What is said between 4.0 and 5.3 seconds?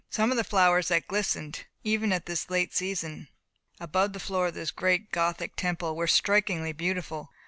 the floor of this great